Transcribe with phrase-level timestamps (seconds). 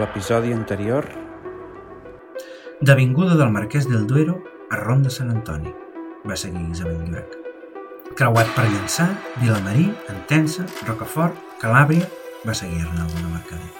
[0.00, 1.06] l'episodi anterior...
[2.80, 4.36] D'avinguda del Marquès del Duero
[4.70, 5.72] a Ronda Sant Antoni,
[6.28, 7.36] va seguir Isabel Llorac.
[8.16, 9.06] Creuat per Llançà,
[9.40, 12.08] Vilamarí, Entença, Rocafort, Calàbria,
[12.44, 13.72] va seguir Arnaldo de Mercader.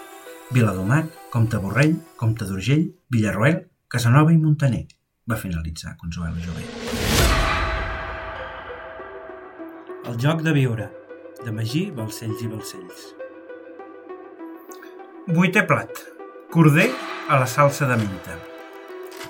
[0.53, 4.85] Viladomat, Comte Borrell, Comte d'Urgell, Villarroel, Casanova i Montaner,
[5.29, 6.65] va finalitzar Consuelo Jové.
[10.07, 10.89] El joc de viure,
[11.43, 13.16] de Magí, Balcells i Balcells.
[15.27, 15.91] Vuitè plat.
[16.47, 16.85] Corder
[17.27, 18.37] a la salsa de menta.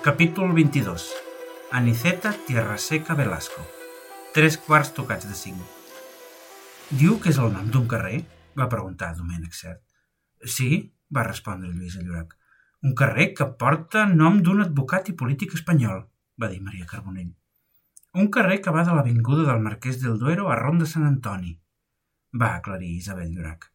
[0.00, 1.06] Capítol 22.
[1.72, 3.64] Aniceta Tierra Seca Velasco.
[4.32, 5.58] Tres quarts tocats de cinc.
[7.00, 8.20] Diu que és el nom d'un carrer?
[8.54, 9.80] Va preguntar Domènec Cert.
[10.44, 10.68] Sí,
[11.10, 12.36] va respondre Lluís Llorac.
[12.86, 16.04] Un carrer que porta nom d'un advocat i polític espanyol,
[16.38, 17.32] va dir Maria Carbonell.
[18.14, 21.56] Un carrer que va de l'avinguda del Marquès del Duero a Ronda Sant Antoni,
[22.38, 23.72] va aclarir Isabel Llorac.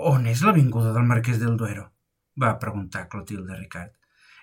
[0.00, 1.90] On és l'avinguda del Marquès del Duero?
[2.40, 3.90] va preguntar Clotilde Ricard.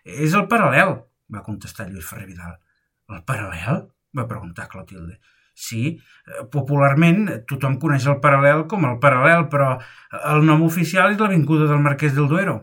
[0.06, 0.92] És el paral·lel,
[1.34, 2.54] va contestar Lluís Ferrer Vidal.
[3.10, 3.88] El paral·lel?
[4.18, 5.18] va preguntar Clotilde.
[5.58, 9.72] Sí, eh, popularment tothom coneix el paral·lel com el paral·lel, però
[10.36, 12.60] el nom oficial és l'avinguda del Marquès del Duero,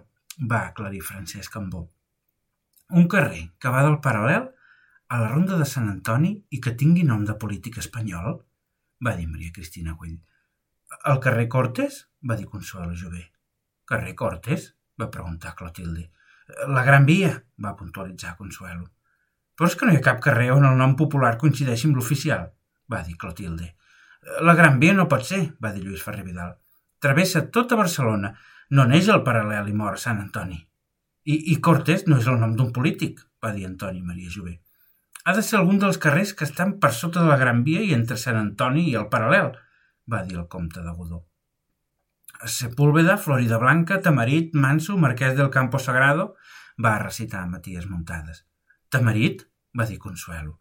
[0.51, 1.89] va aclarir Francesc Cambó.
[2.91, 4.47] Un carrer que va del paral·lel
[5.09, 8.45] a la ronda de Sant Antoni i que tingui nom de polític espanyol?
[9.05, 10.21] va dir Maria Cristina Güell.
[11.11, 12.05] El carrer Cortes?
[12.29, 13.31] Va dir Consuelo Jové.
[13.85, 14.75] Carrer Cortes?
[15.01, 16.11] va preguntar Clotilde.
[16.69, 18.91] La Gran Via, va puntualitzar Consuelo.
[19.55, 22.49] Però és que no hi ha cap carrer on el nom popular coincideixi amb l'oficial,
[22.91, 23.75] va dir Clotilde.
[24.47, 26.55] La Gran Via no pot ser, va dir Lluís Ferrer Vidal.
[27.01, 28.33] Travessa tota Barcelona,
[28.71, 30.61] no neix el paral·lel i mor a Sant Antoni.
[31.25, 34.59] I, I Cortes no és el nom d'un polític, va dir Antoni Maria Jové.
[35.25, 37.95] Ha de ser algun dels carrers que estan per sota de la Gran Via i
[37.97, 39.55] entre Sant Antoni i el paral·lel,
[40.11, 41.25] va dir el comte de Godó.
[42.47, 46.35] Sepúlveda, Florida Blanca, Tamarit, Manso, Marquès del Campo Sagrado,
[46.77, 48.45] va recitar Matías Montades.
[48.89, 49.49] Tamarit?
[49.75, 50.61] va dir Consuelo.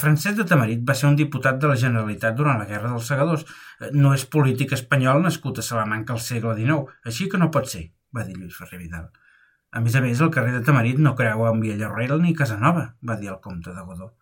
[0.00, 3.44] Francesc de Tamarit va ser un diputat de la Generalitat durant la Guerra dels Segadors.
[3.92, 7.84] No és polític espanyol nascut a Salamanca al segle XIX, així que no pot ser,
[8.16, 9.10] va dir Lluís Ferrer Vidal.
[9.74, 13.18] A més a més, el carrer de Tamarit no creu amb Villarroel ni Casanova, va
[13.20, 14.12] dir el comte de Godó.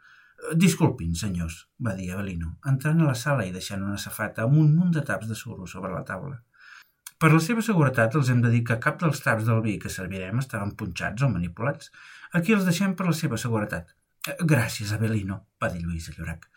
[0.59, 4.73] Disculpin, senyors, va dir Avelino, entrant a la sala i deixant una safata amb un
[4.75, 6.41] munt de taps de suro sobre la taula.
[7.23, 9.91] Per la seva seguretat els hem de dir que cap dels taps del vi que
[9.97, 11.93] servirem estaven punxats o manipulats.
[12.39, 13.93] Aquí els deixem per la seva seguretat.
[14.53, 16.49] Gràcies, Avelino, va dir Lluís Llorac.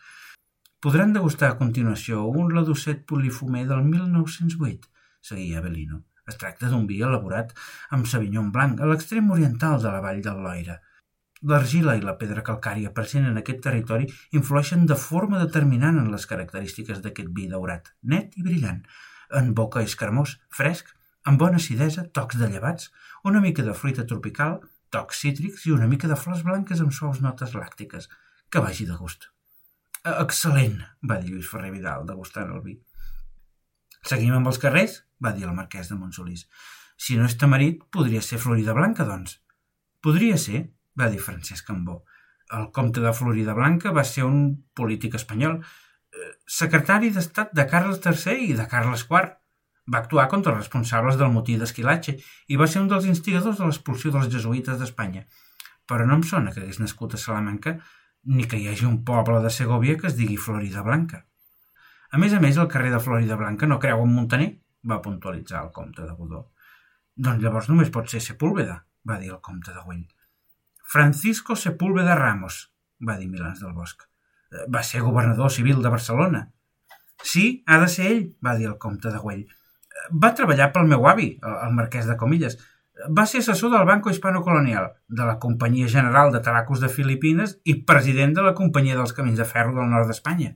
[0.82, 4.90] Podran degustar a continuació un ladosset polifumer del 1908,
[5.30, 6.02] seguia Avelino.
[6.26, 7.54] Es tracta d'un vi elaborat
[7.94, 10.80] amb Savignon blanc a l'extrem oriental de la vall del Loira,
[11.46, 14.06] L'argila i la pedra calcària present en aquest territori
[14.38, 18.80] influeixen de forma determinant en les característiques d'aquest vi daurat, net i brillant.
[19.34, 20.92] En boca és cremós, fresc,
[21.26, 22.90] amb bona acidesa, tocs de llevats,
[23.24, 24.60] una mica de fruita tropical,
[24.94, 28.06] tocs cítrics i una mica de flors blanques amb suaus notes làctiques.
[28.50, 29.30] Que vagi de gust.
[30.06, 32.76] Excel·lent, va dir Lluís Ferrer Vidal, degustant el vi.
[34.06, 35.00] Seguim amb els carrers?
[35.24, 36.46] va dir el marquès de Montsolís.
[36.96, 39.38] Si no és tamarit, podria ser Florida Blanca, doncs.
[40.04, 40.60] Podria ser,
[41.00, 42.02] va dir Francesc Cambó.
[42.56, 44.42] El comte de Florida Blanca va ser un
[44.76, 45.58] polític espanyol,
[46.46, 49.34] secretari d'estat de Carles III i de Carles IV.
[49.92, 52.16] Va actuar contra els responsables del motí d'Esquilatge
[52.50, 55.22] i va ser un dels instigadors de l'expulsió dels jesuïtes d'Espanya.
[55.86, 57.76] Però no em sona que hagués nascut a Salamanca
[58.26, 61.22] ni que hi hagi un poble de Segovia que es digui Florida Blanca.
[62.10, 64.50] A més a més, el carrer de Florida Blanca no creu en Montaner,
[64.90, 66.42] va puntualitzar el comte de Godó.
[67.16, 70.04] Doncs llavors només pot ser Sepúlveda, va dir el comte de Güell.
[70.92, 72.60] Francisco Sepúlveda Ramos,
[73.08, 74.06] va dir Milans del Bosc.
[74.52, 76.42] Eh, va ser governador civil de Barcelona.
[77.22, 79.44] Sí, ha de ser ell, va dir el comte de Güell.
[79.46, 82.58] Eh, va treballar pel meu avi, el marquès de Comilles.
[83.12, 87.58] Va ser assessor del Banco Hispano Colonial, de la Companyia General de Tabacos de Filipines
[87.64, 90.54] i president de la Companyia dels Camins de Ferro del nord d'Espanya.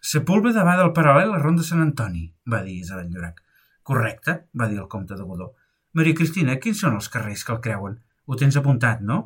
[0.00, 3.42] Sepúlveda va del paral·lel a Ronda Sant Antoni, va dir Isabel Llorac.
[3.82, 5.50] Correcte, va dir el comte de Godó.
[5.98, 7.98] Maria Cristina, quins són els carrers que el creuen?
[8.30, 9.18] Ho tens apuntat, no?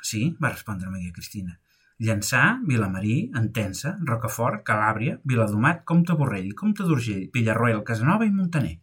[0.00, 1.58] Sí, va respondre Maria Cristina.
[2.02, 8.74] Llançà, Vilamarí, Entença, Rocafort, Calàbria, Viladomat, Comte Borrell, Comte d'Urgell, Villarroel, Casanova i Montaner.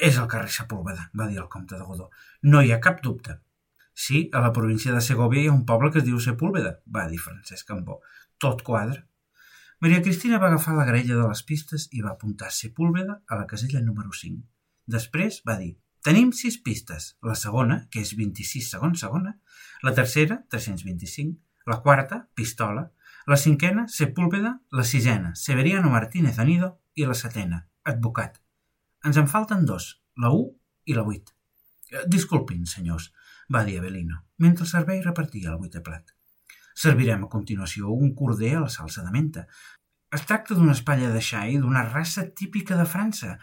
[0.00, 2.08] És el carrer Sepúlveda, va dir el comte de Godó.
[2.42, 3.36] No hi ha cap dubte.
[3.92, 7.06] Sí, a la província de Segovia hi ha un poble que es diu Sepúlveda, va
[7.10, 8.00] dir Francesc Cambó.
[8.40, 9.04] Tot quadra.
[9.80, 13.46] Maria Cristina va agafar la grella de les pistes i va apuntar Sepúlveda a la
[13.50, 14.40] casella número 5.
[14.96, 15.74] Després va dir
[16.06, 17.16] Tenim sis pistes.
[17.26, 19.32] La segona, que és 26 segons segona,
[19.82, 21.34] la tercera, 325,
[21.66, 22.92] la quarta, pistola,
[23.26, 28.38] la cinquena, Sepúlveda, la sisena, Severiano Martínez Anido i la setena, advocat.
[29.04, 30.52] Ens en falten dos, la 1
[30.86, 31.34] i la 8.
[32.10, 33.10] Disculpin, senyors,
[33.52, 36.14] va dir Avelino, mentre el servei repartia el vuitè plat.
[36.76, 39.46] Servirem a continuació un corder a la salsa de menta.
[40.14, 43.38] Es tracta d'una espatlla de xai d'una raça típica de França,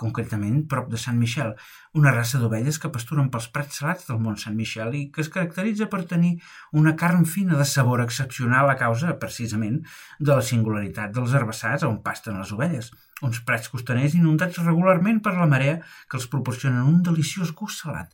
[0.00, 1.52] concretament prop de Sant Michel,
[2.00, 5.30] una raça d'ovelles que pasturen pels prats salats del mont Sant Michel i que es
[5.32, 6.32] caracteritza per tenir
[6.80, 9.82] una carn fina de sabor excepcional a causa, precisament,
[10.20, 12.90] de la singularitat dels herbassars on pasten les ovelles,
[13.22, 15.80] uns prats costaners inundats regularment per la marea
[16.10, 18.12] que els proporcionen un deliciós gust salat.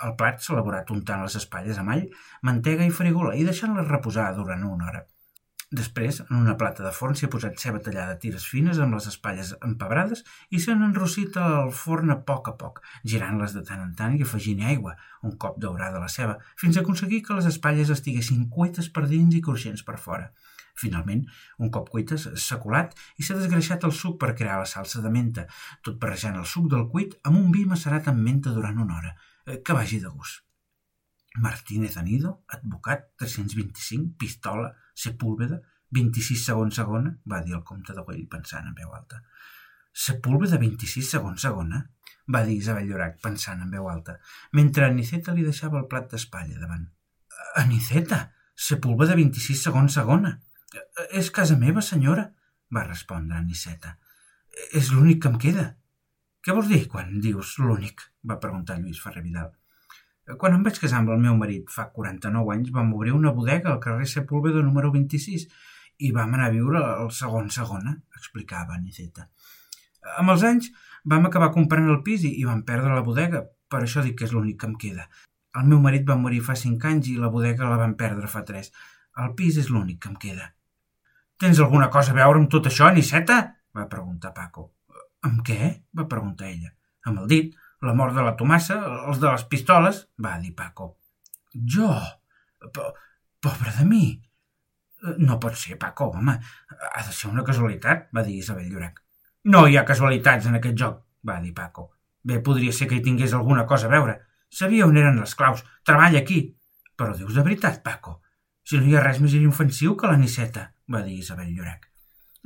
[0.00, 2.06] El plat s'ha elaborat untant les espatlles amb all,
[2.48, 5.08] mantega i farigola i deixant-les reposar durant una hora.
[5.70, 8.96] Després, en una plata de forn s'hi ha posat ceba tallada a tires fines amb
[8.96, 12.80] les espatlles empabrades i s'han enrossit al forn a poc a poc,
[13.12, 16.82] girant-les de tant en tant i afegint aigua, un cop daurada la ceba, fins a
[16.82, 20.32] aconseguir que les espatlles estiguessin cuites per dins i cruixents per fora.
[20.82, 21.22] Finalment,
[21.62, 25.16] un cop cuites, s'ha colat i s'ha desgreixat el suc per crear la salsa de
[25.20, 25.46] menta,
[25.86, 29.18] tot barrejant el suc del cuit amb un vi macerat amb menta durant una hora.
[29.46, 30.49] Eh, que vagi de gust.
[31.40, 35.60] Martínez Anido, advocat, 325, pistola, Sepúlveda,
[35.90, 39.22] 26 segons segona, va dir el comte de Güell pensant en veu alta.
[39.92, 41.86] Sepúlveda 26 segons segona?
[42.30, 44.12] va dir Isabel Llorac pensant en veu alta,
[44.54, 46.84] mentre Aniceta li deixava el plat d'espatlla davant.
[47.58, 48.20] Aniceta,
[48.54, 50.36] Sepúlveda 26 segons segona.
[51.16, 52.28] És casa meva, senyora,
[52.70, 53.96] va respondre Aniceta.
[54.76, 55.66] És l'únic que em queda.
[56.44, 58.06] Què vols dir quan dius l'únic?
[58.30, 59.50] va preguntar Lluís Ferrer Vidal.
[60.38, 63.72] Quan em vaig casar amb el meu marit fa 49 anys, vam obrir una bodega
[63.72, 65.46] al carrer Sepúlveda número 26
[66.06, 69.26] i vam anar a viure al segon segona, explicava Aniceta.
[70.20, 70.70] Amb els anys
[71.04, 74.32] vam acabar comprant el pis i, vam perdre la bodega, per això dic que és
[74.36, 75.08] l'únic que em queda.
[75.60, 78.44] El meu marit va morir fa cinc anys i la bodega la vam perdre fa
[78.46, 78.70] tres.
[79.18, 80.52] El pis és l'únic que em queda.
[81.40, 83.40] Tens alguna cosa a veure amb tot això, Aniceta?
[83.76, 84.70] va preguntar Paco.
[85.26, 85.72] Amb què?
[85.96, 86.72] va preguntar ella.
[87.08, 88.78] Amb el dit, la mort de la Tomassa,
[89.08, 90.94] els de les pistoles, va dir Paco.
[91.54, 91.92] Jo?
[92.74, 92.90] Po
[93.40, 94.04] pobre de mi!
[95.24, 96.34] No pot ser, Paco, home.
[96.92, 99.00] Ha de ser una casualitat, va dir Isabel Llorac.
[99.48, 101.86] No hi ha casualitats en aquest joc, va dir Paco.
[102.22, 104.18] Bé, podria ser que hi tingués alguna cosa a veure.
[104.52, 105.62] Sabia on eren les claus.
[105.88, 106.42] Treballa aquí.
[107.00, 108.18] Però dius de veritat, Paco.
[108.62, 111.88] Si no hi ha res més inofensiu que la Niceta, va dir Isabel Llorac.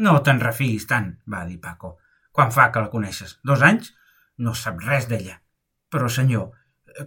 [0.07, 1.97] No te'n refiïs tant, va dir Paco.
[2.31, 3.41] Quan fa que la coneixes?
[3.43, 3.91] Dos anys?
[4.39, 5.39] No sap res d'ella.
[5.91, 6.51] Però, senyor,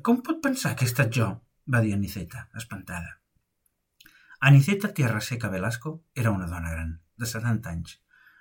[0.03, 1.31] com pot pensar que he estat jo?
[1.67, 3.17] va dir Aniceta, espantada.
[4.39, 7.97] Aniceta Tierra Seca Velasco era una dona gran, de 70 anys,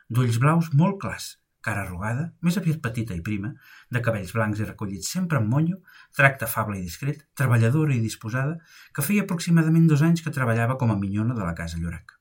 [0.09, 1.31] d'ulls blaus molt clars,
[1.67, 3.55] cara arrugada, més aviat petita i prima,
[3.91, 5.81] de cabells blancs i recollits sempre amb monyo,
[6.15, 8.61] tracte afable i discret, treballadora i disposada,
[8.95, 12.15] que feia aproximadament dos anys que treballava com a minyona de la casa Llorac.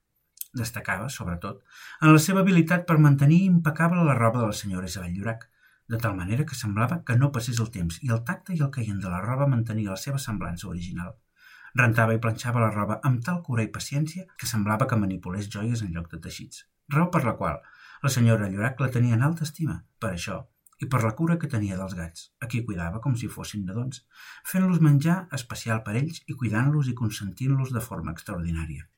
[0.56, 1.62] Destacava, sobretot,
[2.02, 5.50] en la seva habilitat per mantenir impecable la roba de la senyora Isabel Llorac,
[5.88, 8.72] de tal manera que semblava que no passés el temps i el tacte i el
[8.78, 11.14] caient de la roba mantenia la seva semblança original.
[11.82, 15.84] Rentava i planxava la roba amb tal cura i paciència que semblava que manipulés joies
[15.86, 16.66] en lloc de teixits,
[16.96, 17.62] raó per la qual
[18.04, 20.42] la senyora Llorac la tenia en alta estima, per això,
[20.84, 24.02] i per la cura que tenia dels gats, a qui cuidava com si fossin nadons,
[24.52, 28.90] fent-los menjar especial per ells i cuidant-los i consentint-los de forma extraordinària.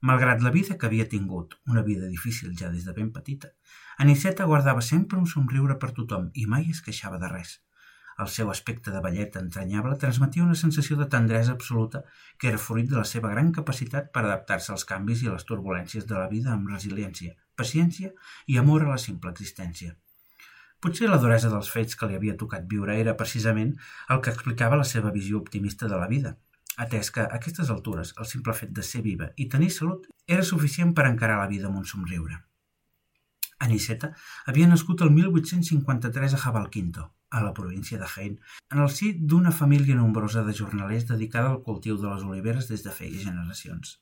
[0.00, 3.50] Malgrat la vida que havia tingut, una vida difícil ja des de ben petita,
[4.00, 7.58] Aniceta guardava sempre un somriure per tothom i mai es queixava de res.
[8.24, 12.00] El seu aspecte de velleta entranyable transmetia una sensació de tendresa absoluta
[12.38, 15.44] que era fruit de la seva gran capacitat per adaptar-se als canvis i a les
[15.50, 18.14] turbulències de la vida amb resiliència, paciència
[18.46, 19.96] i amor a la simple existència.
[20.80, 23.74] Potser la duresa dels fets que li havia tocat viure era precisament
[24.08, 26.38] el que explicava la seva visió optimista de la vida,
[26.76, 30.46] atès que a aquestes altures el simple fet de ser viva i tenir salut era
[30.46, 32.38] suficient per encarar la vida amb un somriure.
[33.60, 34.14] Aniceta
[34.46, 38.38] havia nascut el 1853 a Jabalquinto, a la província de Jaén,
[38.70, 42.86] en el si d'una família nombrosa de jornalers dedicada al cultiu de les oliveres des
[42.86, 43.98] de feia generacions.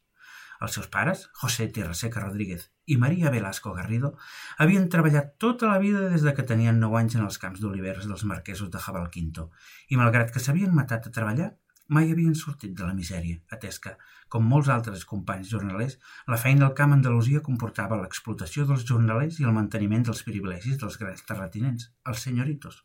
[0.60, 4.16] Els seus pares, José Tierraseca Rodríguez i Maria Velasco Garrido,
[4.58, 8.08] havien treballat tota la vida des de que tenien 9 anys en els camps d'oliveres
[8.10, 9.50] dels marquesos de Jabalquinto,
[9.88, 11.52] i malgrat que s'havien matat a treballar,
[11.97, 13.92] mai havien sortit de la misèria, atès que,
[14.33, 15.97] com molts altres companys jornalers,
[16.33, 20.99] la feina al camp Andalusia comportava l'explotació dels jornalers i el manteniment dels privilegis dels
[21.00, 22.83] grans terratinents, els senyoritos,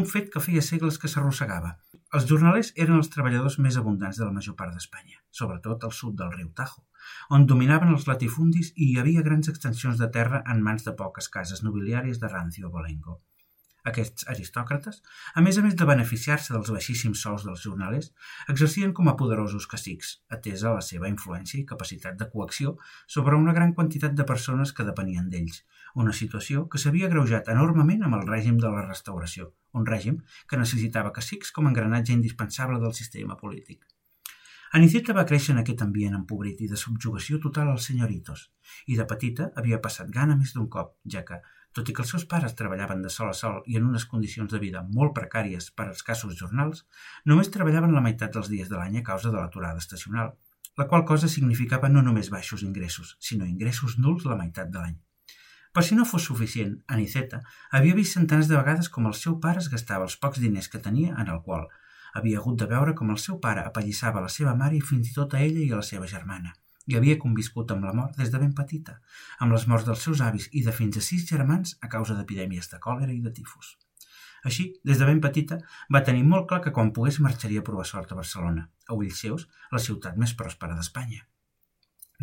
[0.00, 1.74] un fet que feia segles que s'arrossegava.
[2.16, 6.16] Els jornalers eren els treballadors més abundants de la major part d'Espanya, sobretot al sud
[6.20, 6.84] del riu Tajo,
[7.36, 11.28] on dominaven els latifundis i hi havia grans extensions de terra en mans de poques
[11.38, 13.20] cases nobiliàries de Rancio Bolengo.
[13.86, 15.02] Aquests aristòcrates,
[15.34, 18.10] a més a més de beneficiar-se dels baixíssims sous dels jornalers,
[18.52, 23.54] exercien com a poderosos cacics, atesa la seva influència i capacitat de coacció sobre una
[23.58, 25.62] gran quantitat de persones que depenien d'ells,
[25.94, 30.18] una situació que s'havia greujat enormement amb el règim de la restauració, un règim
[30.48, 33.86] que necessitava cacics com a engranatge indispensable del sistema polític.
[34.76, 38.42] Aniceta va créixer en aquest ambient empobrit i de subjugació total als senyoritos,
[38.92, 41.38] i de petita havia passat gana més d'un cop, ja que,
[41.76, 44.52] tot i que els seus pares treballaven de sol a sol i en unes condicions
[44.52, 46.84] de vida molt precàries per als casos jornals,
[47.24, 50.32] només treballaven la meitat dels dies de l'any a causa de l'aturada estacional,
[50.78, 54.96] la qual cosa significava no només baixos ingressos, sinó ingressos nuls la meitat de l'any.
[55.74, 57.42] Per si no fos suficient, Aniceta
[57.78, 60.80] havia vist centenars de vegades com el seu pare es gastava els pocs diners que
[60.86, 61.66] tenia en alcohol.
[62.18, 65.14] Havia hagut de veure com el seu pare apallissava la seva mare i fins i
[65.18, 66.54] tot a ella i a la seva germana.
[66.88, 68.98] I havia conviscut amb la mort des de ben petita,
[69.44, 72.72] amb les morts dels seus avis i de fins a sis germans a causa d'epidèmies
[72.72, 73.76] de còlera i de tifus.
[74.48, 75.58] Així, des de ben petita,
[75.94, 79.24] va tenir molt clar que quan pogués marxaria a provar sort a Barcelona, a ulls
[79.24, 81.26] seus, la ciutat més pròspera d'Espanya.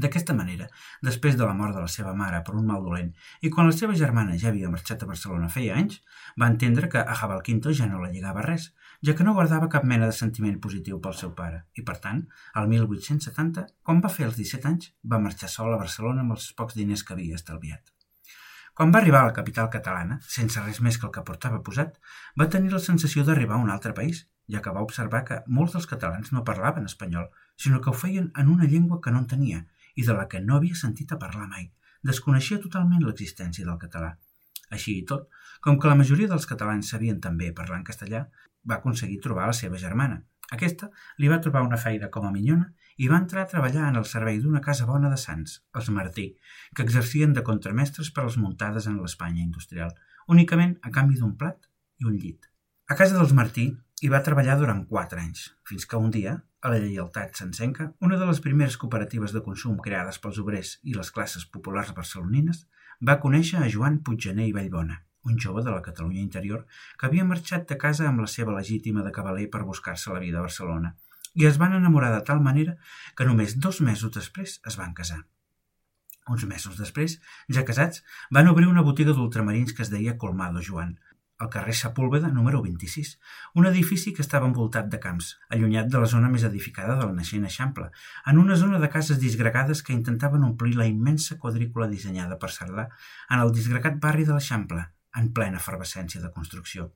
[0.03, 0.65] D'aquesta manera,
[1.07, 3.13] després de la mort de la seva mare per un mal dolent
[3.47, 6.01] i quan la seva germana ja havia marxat a Barcelona feia anys,
[6.41, 9.69] va entendre que a Jabal Quinto ja no la lligava res, ja que no guardava
[9.71, 12.21] cap mena de sentiment positiu pel seu pare, i per tant,
[12.53, 16.51] al 1870, quan va fer els 17 anys, va marxar sol a Barcelona amb els
[16.53, 17.91] pocs diners que havia estalviat.
[18.75, 21.99] Quan va arribar a la capital catalana, sense res més que el que portava posat,
[22.39, 25.77] va tenir la sensació d'arribar a un altre país, ja que va observar que molts
[25.77, 29.63] dels catalans no parlaven espanyol, sinó que ho feien en una llengua que no entenia,
[29.95, 31.69] i de la que no havia sentit a parlar mai.
[32.03, 34.11] Desconeixia totalment l'existència del català.
[34.75, 35.29] Així i tot,
[35.63, 38.25] com que la majoria dels catalans sabien també parlar en castellà,
[38.69, 40.23] va aconseguir trobar la seva germana.
[40.55, 42.67] Aquesta li va trobar una feina com a minyona
[43.01, 46.27] i va entrar a treballar en el servei d'una casa bona de Sants, els Martí,
[46.75, 49.95] que exercien de contramestres per als muntades en l'Espanya industrial,
[50.35, 51.65] únicament a canvi d'un plat
[52.01, 52.45] i un llit.
[52.87, 56.71] A casa dels Martí hi va treballar durant quatre anys, fins que un dia a
[56.71, 61.11] la lleialtat sencenca, una de les primeres cooperatives de consum creades pels obrers i les
[61.15, 62.65] classes populars barcelonines,
[63.09, 66.65] va conèixer a Joan Puiggener i Vallbona, un jove de la Catalunya interior
[66.97, 70.39] que havia marxat de casa amb la seva legítima de cavaler per buscar-se la vida
[70.39, 70.95] a Barcelona,
[71.33, 72.77] i es van enamorar de tal manera
[73.15, 75.25] que només dos mesos després es van casar.
[76.31, 77.19] Uns mesos després,
[77.57, 78.01] ja casats,
[78.33, 80.95] van obrir una botiga d'ultramarins que es deia Colmado Joan,
[81.37, 83.19] al carrer Sepúlveda número 26,
[83.59, 87.45] un edifici que estava envoltat de camps, allunyat de la zona més edificada del naixent
[87.49, 87.89] Eixample,
[88.31, 92.87] en una zona de cases disgregades que intentaven omplir la immensa quadrícula dissenyada per Cerdà
[93.29, 94.87] en el disgregat barri de l'Eixample,
[95.21, 96.89] en plena efervescència de construcció.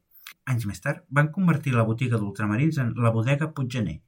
[0.51, 3.99] Anys més tard van convertir la botiga d'ultramarins en la bodega Puiggener,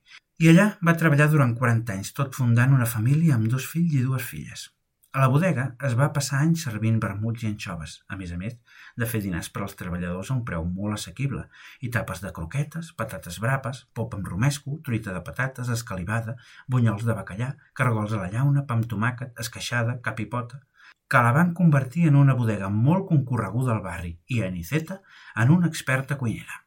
[0.42, 4.06] i allà va treballar durant 40 anys, tot fundant una família amb dos fills i
[4.06, 4.64] dues filles.
[5.12, 8.56] A la bodega es va passar anys servint vermuts i anxoves, a més a més
[9.02, 11.44] de fer dinars per als treballadors a un preu molt assequible,
[11.86, 16.38] i tapes de croquetes, patates brapes, pop amb romesco, truita de patates, escalivada,
[16.68, 20.64] bunyols de bacallà, cargols a la llauna, pa amb tomàquet, esqueixada, capipota
[21.12, 25.02] que la van convertir en una bodega molt concorreguda al barri i a Niceta
[25.44, 26.62] en una experta cuinera.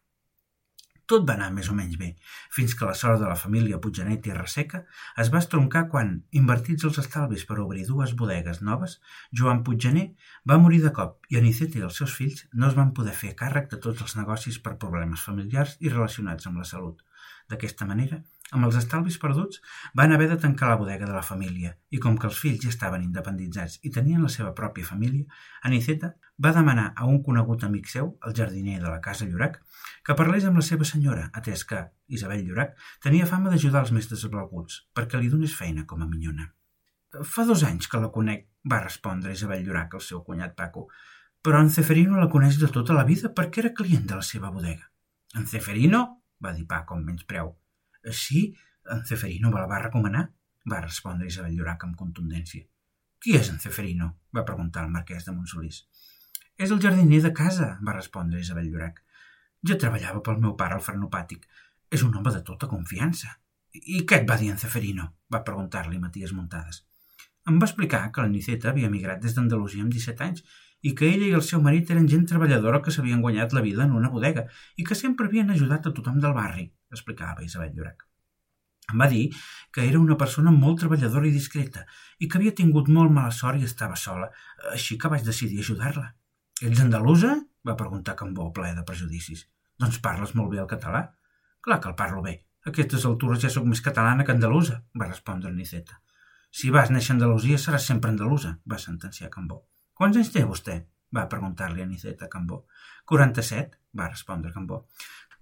[1.13, 2.07] Tot va anar més o menys bé,
[2.57, 4.79] fins que la sort de la família Puiggenet i Reseca
[5.25, 8.95] es va estroncar quan, invertits els estalvis per obrir dues bodegues noves,
[9.41, 10.07] Joan Puiggener
[10.53, 13.35] va morir de cop i Anicet i els seus fills no es van poder fer
[13.43, 17.05] càrrec de tots els negocis per problemes familiars i relacionats amb la salut.
[17.51, 18.21] D'aquesta manera,
[18.57, 19.61] amb els estalvis perduts,
[20.01, 22.73] van haver de tancar la bodega de la família i com que els fills ja
[22.73, 25.25] estaven independitzats i tenien la seva pròpia família,
[25.71, 26.15] Aniceta
[26.47, 29.61] va demanar a un conegut amic seu, el jardiner de la casa Llorac,
[30.05, 34.11] que parlés amb la seva senyora, atès que Isabel Llorac tenia fama d'ajudar els més
[34.11, 36.51] desvalguts, perquè li donés feina com a minyona.
[37.23, 40.89] Fa dos anys que la conec, va respondre Isabel Llorac al seu cunyat Paco,
[41.45, 44.51] però en Ceferino la coneix de tota la vida perquè era client de la seva
[44.51, 44.89] bodega.
[45.37, 46.24] En Ceferino?
[46.43, 47.53] Va dir Paco amb menys preu.
[48.11, 48.47] Sí,
[48.91, 50.25] en Ceferino me la va recomanar,
[50.71, 52.65] va respondre Isabel Llorac amb contundència.
[53.21, 54.11] Qui és en Ceferino?
[54.37, 55.85] va preguntar el marquès de Montsolís.
[56.57, 59.01] És el jardiner de casa, va respondre Isabel Llorac.
[59.65, 61.47] Jo treballava pel meu pare al frenopàtic.
[61.91, 63.31] És un home de tota confiança.
[63.75, 65.09] I què et va dir en Ceferino?
[65.33, 66.83] va preguntar-li Matías Muntades.
[67.49, 70.45] Em va explicar que la Niceta havia emigrat des d'Andalusia amb 17 anys
[70.85, 73.85] i que ella i el seu marit eren gent treballadora que s'havien guanyat la vida
[73.89, 74.45] en una bodega
[74.77, 78.05] i que sempre havien ajudat a tothom del barri, explicava Isabel Llorac.
[78.93, 79.23] Em va dir
[79.73, 81.87] que era una persona molt treballadora i discreta
[82.21, 84.29] i que havia tingut molt mala sort i estava sola,
[84.77, 86.11] així que vaig decidir ajudar-la.
[86.61, 87.35] Ets andalusa?
[87.65, 89.47] va preguntar Cambó, ple de prejudicis.
[89.81, 91.07] Doncs parles molt bé el català?
[91.65, 92.43] Clar que el parlo bé.
[92.65, 95.97] A aquestes altures ja sóc més catalana que andalusa, va respondre Niceta.
[96.53, 99.65] Si vas néixer a Andalusia seràs sempre andalusa, va sentenciar Cambó.
[99.95, 100.81] Quants anys té vostè?
[101.15, 102.65] va preguntar-li a Niceta Cambó.
[103.07, 104.81] 47, va respondre Cambó.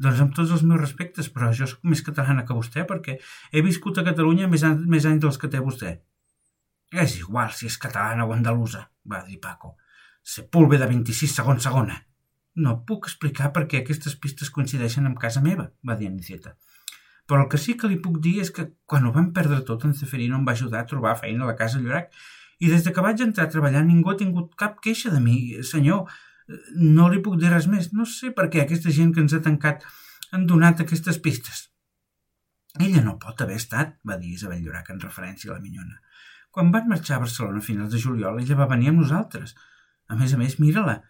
[0.03, 3.19] Doncs amb tots els meus respectes, però jo sóc més catalana que vostè perquè
[3.53, 5.95] he viscut a Catalunya més, an més anys dels que té vostè.
[6.93, 9.77] És igual si és catalana o andalusa, va dir Paco.
[10.23, 11.97] Sepúlveda 26 segons segona.
[12.61, 16.57] No puc explicar per què aquestes pistes coincideixen amb casa meva, va dir Aniceta.
[17.27, 19.87] Però el que sí que li puc dir és que quan ho vam perdre tot,
[19.87, 22.11] en Ceferino em va ajudar a trobar feina a la casa Llorac
[22.63, 25.37] i des de que vaig entrar a treballar ningú ha tingut cap queixa de mi.
[25.67, 26.07] Senyor,
[26.79, 27.91] no li puc dir res més.
[27.97, 29.83] No sé per què aquesta gent que ens ha tancat
[30.33, 31.67] han donat aquestes pistes.
[32.81, 35.99] Ella no pot haver estat, va dir Isabel Llorac en referència a la minyona.
[36.53, 39.57] Quan van marxar a Barcelona a finals de juliol, ella va venir amb nosaltres.
[40.09, 41.01] A més a més, mira-la.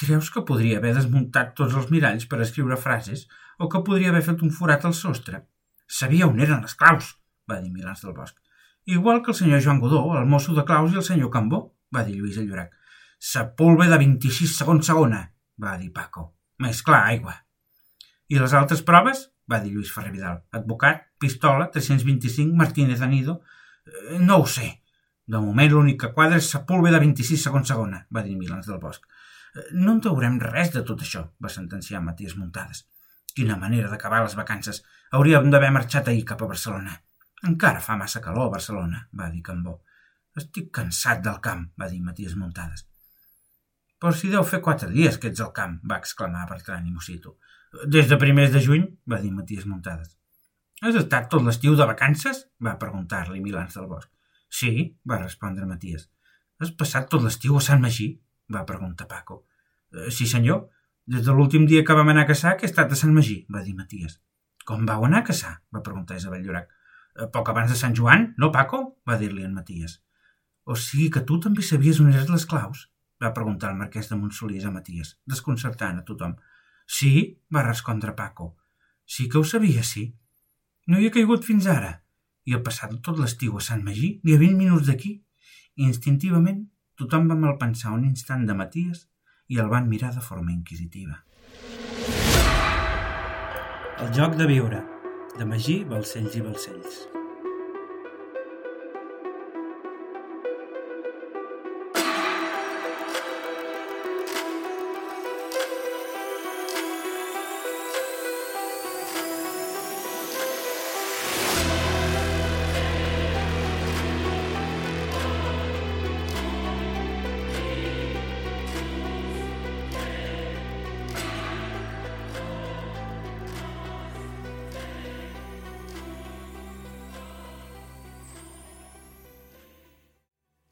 [0.00, 3.26] Creus que podria haver desmuntat tots els miralls per escriure frases
[3.58, 5.44] o que podria haver fet un forat al sostre?
[6.00, 7.14] Sabia on eren les claus,
[7.50, 8.38] va dir Milans del Bosc.
[8.88, 11.58] Igual que el senyor Joan Godó, el mosso de claus i el senyor Cambó,
[11.94, 12.72] va dir Lluís Llorac.
[13.20, 15.18] Sepulve de 26 segons segona,
[15.60, 16.30] va dir Paco.
[16.64, 17.34] Més clar, aigua.
[18.32, 19.26] I les altres proves?
[19.48, 20.42] va dir Lluís Ferrer Vidal.
[20.52, 23.40] Advocat, pistola, 325, Martínez Anido...
[23.84, 24.68] Eh, no ho sé,
[25.24, 29.04] de moment l'únic que quadra és Sepúlveda 26 segons segona, va dir Milans del Bosc.
[29.04, 32.86] Eh, no en traurem res de tot això, va sentenciar Matías Muntades.
[33.36, 34.82] Quina manera d'acabar les vacances.
[35.12, 36.96] Hauríem d'haver marxat ahir cap a Barcelona.
[37.46, 39.78] Encara fa massa calor a Barcelona, va dir Cambó.
[40.38, 42.84] Estic cansat del camp, va dir Matías Muntades.
[43.98, 47.36] Però si deu fer quatre dies que ets al camp, va exclamar Bertran i Mosito.
[47.86, 50.14] Des de primers de juny, va dir Matías Muntades.
[50.82, 52.44] Has estat tot l'estiu de vacances?
[52.62, 54.10] va preguntar-li Milans del Bosc.
[54.48, 54.70] Sí,
[55.10, 56.06] va respondre Matías.
[56.62, 58.12] Has passat tot l'estiu a Sant Magí?
[58.54, 59.42] va preguntar Paco.
[59.92, 60.68] Eh, sí, senyor.
[61.06, 63.40] Des de l'últim dia que vam anar a caçar que he estat a Sant Magí,
[63.52, 64.20] va dir Matías.
[64.64, 65.54] Com vau anar a caçar?
[65.74, 66.70] va preguntar Isabel Llorac.
[67.18, 68.84] Eh, poc abans de Sant Joan, no, Paco?
[69.08, 69.98] va dir-li en Matías.
[70.64, 72.86] O sigui que tu també sabies on eren les claus?
[73.18, 76.36] va preguntar el marquès de Montsolís a Matías, desconcertant a tothom.
[76.86, 78.52] Sí, va respondre Paco.
[79.04, 80.04] Sí que ho sabia, sí.
[80.86, 81.96] No hi he caigut fins ara
[82.46, 85.16] i ha passat tot l'estiu a Sant Magí i a 20 minuts d'aquí.
[85.88, 86.62] Instintivament,
[86.96, 89.08] tothom va malpensar un instant de Maties
[89.48, 91.24] i el van mirar de forma inquisitiva.
[93.98, 94.84] El joc de viure,
[95.38, 97.17] de Magí, Balcells i Balcells.